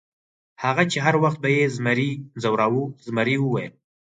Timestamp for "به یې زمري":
1.43-2.11